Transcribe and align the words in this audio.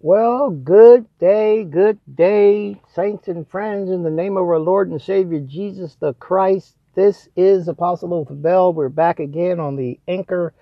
Well, 0.00 0.50
good 0.50 1.06
day, 1.18 1.64
good 1.64 1.98
day, 2.14 2.78
saints 2.94 3.28
and 3.28 3.48
friends, 3.48 3.90
in 3.90 4.02
the 4.02 4.10
name 4.10 4.36
of 4.36 4.42
our 4.42 4.58
Lord 4.58 4.90
and 4.90 5.00
Savior 5.00 5.40
Jesus 5.40 5.94
the 5.94 6.12
Christ. 6.12 6.76
This 6.94 7.30
is 7.34 7.66
Apostle 7.66 8.12
Otha 8.12 8.34
Bell. 8.34 8.74
We're 8.74 8.90
back 8.90 9.20
again 9.20 9.58
on 9.58 9.76
the 9.76 9.98
Anchor 10.06 10.52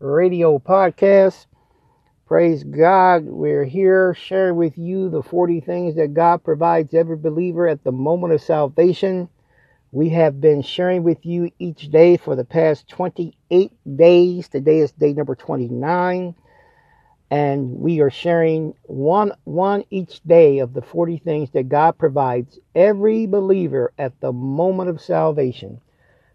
Radio 0.00 0.58
Podcast. 0.58 1.44
Praise 2.26 2.64
God. 2.64 3.26
We're 3.26 3.66
here 3.66 4.14
sharing 4.14 4.56
with 4.56 4.78
you 4.78 5.10
the 5.10 5.22
40 5.22 5.60
things 5.60 5.96
that 5.96 6.14
God 6.14 6.42
provides 6.42 6.94
every 6.94 7.16
believer 7.16 7.68
at 7.68 7.84
the 7.84 7.92
moment 7.92 8.32
of 8.32 8.40
salvation. 8.40 9.28
We 9.92 10.08
have 10.10 10.40
been 10.40 10.62
sharing 10.62 11.02
with 11.02 11.26
you 11.26 11.50
each 11.58 11.90
day 11.90 12.16
for 12.16 12.34
the 12.34 12.44
past 12.44 12.88
28 12.88 13.70
days. 13.96 14.48
Today 14.48 14.78
is 14.78 14.92
day 14.92 15.12
number 15.12 15.34
29 15.34 16.34
and 17.30 17.70
we 17.78 18.00
are 18.00 18.10
sharing 18.10 18.74
one 18.84 19.32
one 19.44 19.84
each 19.90 20.22
day 20.22 20.60
of 20.60 20.72
the 20.72 20.82
40 20.82 21.18
things 21.18 21.50
that 21.50 21.68
God 21.68 21.98
provides 21.98 22.58
every 22.74 23.26
believer 23.26 23.92
at 23.98 24.18
the 24.20 24.32
moment 24.32 24.88
of 24.90 25.00
salvation. 25.00 25.80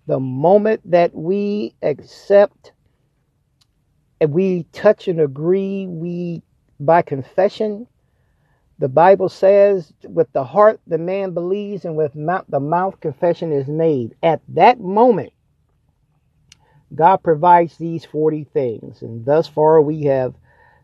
The 0.05 0.19
moment 0.19 0.81
that 0.91 1.15
we 1.15 1.75
accept 1.81 2.73
and 4.21 4.31
we 4.31 4.63
touch 4.71 5.07
and 5.07 5.19
agree, 5.19 5.87
we 5.87 6.43
by 6.79 7.01
confession, 7.01 7.87
the 8.79 8.89
Bible 8.89 9.29
says, 9.29 9.93
with 10.03 10.31
the 10.33 10.43
heart 10.43 10.79
the 10.85 10.97
man 10.97 11.31
believes, 11.33 11.85
and 11.85 11.95
with 11.95 12.15
mouth, 12.15 12.45
the 12.49 12.59
mouth 12.59 12.99
confession 12.99 13.51
is 13.51 13.67
made. 13.67 14.15
At 14.21 14.41
that 14.49 14.79
moment, 14.79 15.33
God 16.93 17.17
provides 17.17 17.77
these 17.77 18.05
40 18.05 18.43
things. 18.45 19.01
And 19.01 19.25
thus 19.25 19.47
far, 19.47 19.81
we 19.81 20.03
have 20.03 20.35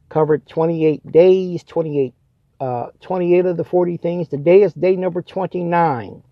covered 0.10 0.48
28 0.48 1.12
days, 1.12 1.64
28, 1.64 2.14
uh, 2.60 2.88
28 3.02 3.46
of 3.46 3.58
the 3.58 3.64
40 3.64 3.98
things. 3.98 4.28
Today 4.28 4.64
is 4.64 4.74
day 4.74 4.96
number 4.96 5.22
29. 5.22 6.24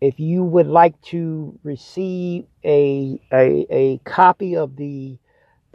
If 0.00 0.18
you 0.18 0.42
would 0.42 0.66
like 0.66 1.00
to 1.02 1.58
receive 1.62 2.46
a, 2.64 3.20
a, 3.32 3.66
a 3.70 3.98
copy 3.98 4.56
of 4.56 4.76
the 4.76 5.18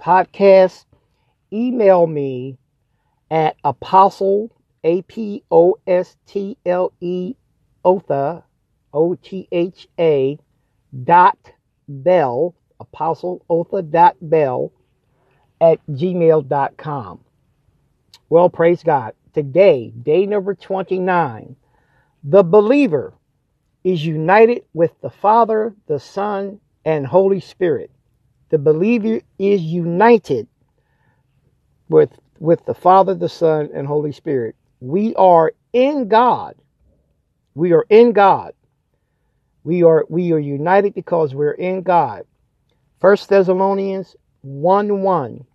podcast, 0.02 0.86
email 1.52 2.08
me 2.08 2.58
at 3.32 3.56
apostle, 3.64 4.52
A 4.84 5.02
P 5.04 5.44
O 5.52 5.76
S 5.86 6.18
T 6.26 6.58
L 6.66 6.92
E, 7.00 7.36
Otha, 7.86 8.44
O 8.94 9.16
T 9.16 9.48
H 9.52 9.88
A, 10.00 10.38
dot 11.04 11.38
bell, 11.88 12.54
apostle 12.80 13.46
Otha 13.50 13.82
dot 13.82 14.18
bell 14.22 14.72
at 15.62 15.80
gmail.com. 15.88 17.20
Well, 18.30 18.50
praise 18.50 18.84
God. 18.84 19.14
Today, 19.34 19.92
day 20.02 20.26
number 20.26 20.56
29, 20.56 21.56
the 22.24 22.44
believer 22.44 23.14
is 23.84 24.06
united 24.06 24.64
with 24.74 24.92
the 25.02 25.10
Father, 25.10 25.74
the 25.88 26.00
Son, 26.00 26.60
and 26.84 27.06
Holy 27.06 27.40
Spirit. 27.40 27.92
The 28.50 28.58
believer 28.58 29.22
is 29.40 29.62
united 29.62 30.48
with, 31.90 32.18
with 32.40 32.66
the 32.66 32.74
Father, 32.74 33.14
the 33.14 33.30
Son, 33.30 33.70
and 33.74 33.88
Holy 33.88 34.12
Spirit. 34.12 34.56
We 34.80 35.16
are 35.16 35.54
in 35.74 36.08
God. 36.08 36.56
We 37.56 37.74
are 37.74 37.86
in 37.90 38.12
God. 38.12 38.54
We 39.64 39.84
are 39.84 40.06
we 40.08 40.32
are 40.32 40.40
united 40.40 40.94
because 40.94 41.36
we're 41.36 41.52
in 41.52 41.82
God. 41.82 42.26
First 43.02 43.28
Thessalonians 43.28 44.16
1 44.42 45.02
1. 45.02 45.46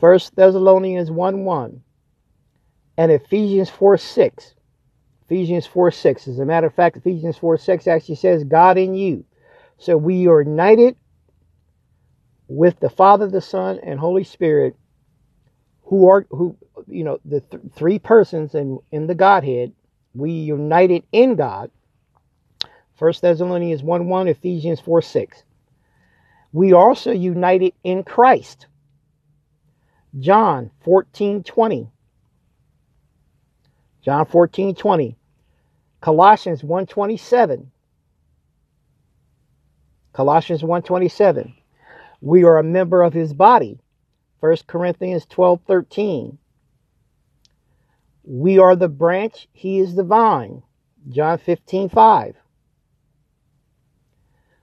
1 0.00 0.18
Thessalonians 0.34 1.10
1 1.10 1.44
1. 1.44 1.82
And 2.98 3.12
Ephesians 3.12 3.70
4 3.70 3.96
6. 3.98 4.54
Ephesians 5.26 5.66
4 5.66 5.90
6. 5.90 6.28
As 6.28 6.38
a 6.38 6.44
matter 6.44 6.66
of 6.66 6.74
fact, 6.74 6.96
Ephesians 6.96 7.36
4 7.38 7.58
6 7.58 7.86
actually 7.86 8.16
says, 8.16 8.44
God 8.44 8.78
in 8.78 8.94
you. 8.94 9.24
So 9.78 9.96
we 9.96 10.26
are 10.28 10.42
united 10.42 10.96
with 12.48 12.78
the 12.80 12.90
Father, 12.90 13.28
the 13.28 13.40
Son, 13.40 13.80
and 13.82 13.98
Holy 13.98 14.24
Spirit, 14.24 14.76
who 15.84 16.08
are, 16.08 16.26
who, 16.30 16.56
you 16.86 17.04
know, 17.04 17.18
the 17.24 17.40
th- 17.40 17.62
three 17.74 17.98
persons 17.98 18.54
in, 18.54 18.78
in 18.90 19.06
the 19.06 19.14
Godhead. 19.14 19.72
We 20.14 20.32
united 20.32 21.04
in 21.12 21.36
God. 21.36 21.70
1 22.98 23.12
Thessalonians 23.20 23.82
1 23.82 24.08
1, 24.08 24.28
Ephesians 24.28 24.80
4 24.80 25.02
6 25.02 25.42
we 26.52 26.72
also 26.72 27.10
united 27.10 27.72
in 27.82 28.04
Christ. 28.04 28.66
John 30.18 30.70
14 30.84 31.42
20. 31.42 31.88
John 34.02 34.26
14 34.26 34.74
20. 34.74 35.16
Colossians 36.00 36.62
127. 36.62 37.70
Colossians 40.12 40.62
127. 40.62 41.54
We 42.20 42.44
are 42.44 42.58
a 42.58 42.64
member 42.64 43.02
of 43.02 43.14
his 43.14 43.32
body. 43.32 43.78
1 44.40 44.56
Corinthians 44.66 45.24
12 45.26 45.60
13. 45.66 46.38
We 48.24 48.58
are 48.58 48.76
the 48.76 48.88
branch, 48.88 49.48
he 49.52 49.78
is 49.78 49.94
the 49.94 50.04
vine. 50.04 50.62
John 51.08 51.38
15 51.38 51.88
5. 51.88 52.36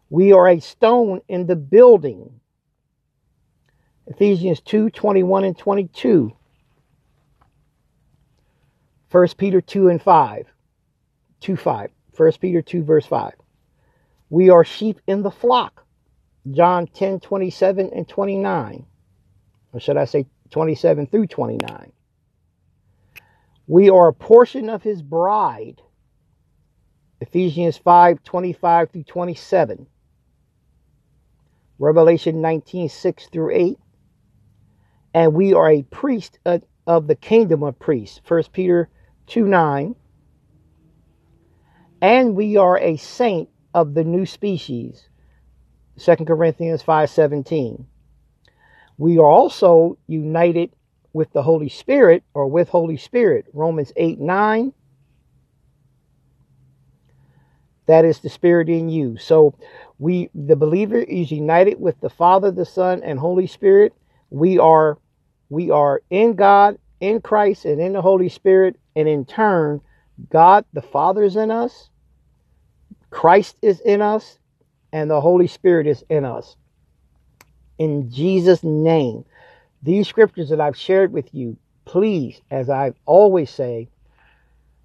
We 0.09 0.33
are 0.33 0.47
a 0.47 0.59
stone 0.59 1.21
in 1.27 1.45
the 1.45 1.55
building. 1.55 2.39
Ephesians 4.07 4.59
2 4.61 4.89
21 4.89 5.43
and 5.43 5.57
22. 5.57 6.35
1 9.11 9.27
Peter 9.37 9.61
2 9.61 9.89
and 9.89 10.01
5. 10.01 10.47
2 11.41 11.55
5. 11.55 11.89
1 12.15 12.31
Peter 12.41 12.61
2 12.61 12.83
verse 12.83 13.05
5. 13.05 13.33
We 14.29 14.49
are 14.49 14.63
sheep 14.63 14.99
in 15.07 15.21
the 15.21 15.31
flock. 15.31 15.85
John 16.51 16.87
10 16.87 17.19
27 17.19 17.91
and 17.95 18.07
29. 18.07 18.85
Or 19.73 19.79
should 19.79 19.97
I 19.97 20.05
say 20.05 20.25
27 20.49 21.07
through 21.07 21.27
29. 21.27 21.91
We 23.67 23.89
are 23.91 24.07
a 24.07 24.13
portion 24.13 24.69
of 24.69 24.81
his 24.81 25.03
bride. 25.03 25.83
Ephesians 27.21 27.77
5 27.77 28.23
25 28.23 28.89
through 28.89 29.03
27. 29.03 29.85
Revelation 31.79 32.41
19 32.41 32.89
6 32.89 33.27
through 33.27 33.55
8. 33.55 33.79
And 35.13 35.33
we 35.33 35.53
are 35.53 35.71
a 35.71 35.83
priest 35.83 36.37
of, 36.45 37.07
the 37.07 37.15
kingdom 37.15 37.63
of 37.63 37.79
priests. 37.79 38.21
1 38.27 38.43
Peter 38.51 38.89
2 39.27 39.45
9. 39.45 39.95
And 42.01 42.35
we 42.35 42.57
are 42.57 42.77
a 42.77 42.97
saint 42.97 43.49
of 43.73 43.93
the 43.93 44.03
new 44.03 44.25
species. 44.25 45.07
2 45.97 46.15
Corinthians 46.17 46.81
5 46.81 47.09
17. 47.09 47.85
We 48.97 49.17
are 49.17 49.25
also 49.25 49.97
united 50.07 50.71
with 51.13 51.31
the 51.31 51.43
Holy 51.43 51.69
Spirit 51.69 52.23
or 52.33 52.47
with 52.47 52.69
Holy 52.69 52.97
Spirit. 52.97 53.45
Romans 53.53 53.93
8 53.95 54.19
9. 54.19 54.73
That 57.89 58.05
is 58.05 58.19
the 58.19 58.29
Spirit 58.29 58.69
in 58.69 58.89
you. 58.89 59.17
So 59.17 59.55
we 59.99 60.29
the 60.35 60.55
believer 60.55 60.99
is 60.99 61.31
united 61.31 61.81
with 61.81 61.99
the 62.01 62.11
Father, 62.11 62.51
the 62.51 62.65
Son, 62.65 63.03
and 63.03 63.19
Holy 63.19 63.47
Spirit. 63.47 63.93
We 64.31 64.59
are 64.59 64.99
we 65.49 65.71
are 65.71 66.01
in 66.11 66.35
God, 66.35 66.77
in 67.01 67.21
Christ, 67.21 67.65
and 67.65 67.81
in 67.81 67.93
the 67.93 68.03
Holy 68.03 68.29
Spirit, 68.29 68.77
and 68.95 69.09
in 69.09 69.25
turn, 69.25 69.81
God 70.29 70.65
the 70.73 70.83
Father 70.83 71.23
is 71.23 71.35
in 71.35 71.51
us, 71.51 71.89
Christ 73.11 73.57
is 73.63 73.81
in 73.81 74.01
us, 74.03 74.39
and 74.93 75.11
the 75.11 75.21
Holy 75.21 75.47
Spirit 75.47 75.87
is 75.87 76.05
in 76.09 76.25
us. 76.25 76.55
In 77.79 78.11
Jesus' 78.11 78.63
name. 78.63 79.25
These 79.83 80.09
scriptures 80.09 80.49
that 80.49 80.61
I've 80.61 80.77
shared 80.77 81.13
with 81.13 81.33
you, 81.33 81.57
please, 81.85 82.41
as 82.51 82.69
I 82.69 82.93
always 83.05 83.49
say, 83.49 83.89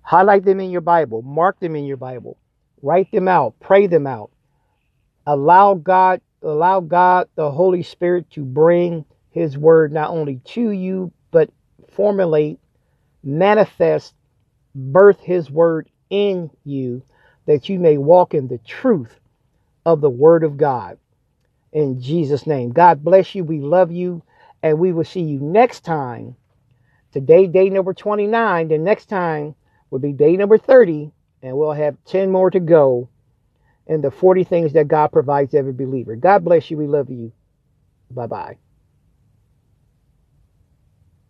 highlight 0.02 0.44
them 0.44 0.61
in 0.61 0.70
your 0.70 0.82
Bible, 0.82 1.23
mark 1.23 1.61
them 1.61 1.76
in 1.76 1.84
your 1.84 1.99
Bible, 1.99 2.38
write 2.84 3.10
them 3.10 3.28
out, 3.28 3.54
pray 3.60 3.86
them 3.86 4.06
out 4.06 4.31
allow 5.26 5.75
God, 5.75 6.20
allow 6.42 6.81
God, 6.81 7.28
the 7.34 7.50
Holy 7.50 7.82
Spirit, 7.82 8.31
to 8.32 8.44
bring 8.44 9.04
His 9.31 9.56
word 9.56 9.92
not 9.92 10.10
only 10.10 10.40
to 10.46 10.70
you, 10.70 11.12
but 11.31 11.50
formulate, 11.92 12.58
manifest, 13.22 14.14
birth 14.75 15.20
His 15.20 15.50
word 15.50 15.88
in 16.10 16.50
you, 16.64 17.02
that 17.46 17.69
you 17.69 17.78
may 17.78 17.98
walk 17.98 18.34
in 18.34 18.48
the 18.48 18.58
truth 18.58 19.19
of 19.87 20.00
the 20.00 20.10
word 20.10 20.44
of 20.44 20.56
God. 20.56 20.98
In 21.72 22.00
Jesus' 22.00 22.46
name. 22.46 22.70
God 22.70 23.02
bless 23.02 23.34
you. 23.34 23.44
We 23.44 23.60
love 23.60 23.90
you. 23.90 24.22
And 24.62 24.78
we 24.78 24.92
will 24.92 25.04
see 25.04 25.20
you 25.20 25.40
next 25.40 25.80
time. 25.84 26.37
Today, 27.12 27.46
day 27.46 27.69
number 27.69 27.92
29. 27.92 28.69
The 28.69 28.78
next 28.78 29.06
time 29.06 29.54
will 29.90 29.98
be 29.98 30.12
day 30.12 30.37
number 30.37 30.56
30. 30.56 31.12
And 31.44 31.56
we'll 31.58 31.73
have 31.73 31.99
10 32.06 32.32
more 32.32 32.50
to 32.50 32.58
go 32.58 33.11
and 33.87 34.02
the 34.02 34.11
40 34.11 34.44
things 34.44 34.73
that 34.73 34.88
God 34.88 35.08
provides 35.08 35.55
every 35.55 35.75
believer. 35.75 36.17
God 36.17 36.44
bless 36.44 36.70
you. 36.70 36.79
We 36.79 36.87
love 36.87 37.11
you. 37.11 37.32
Bye 38.11 38.26
bye. 38.26 38.58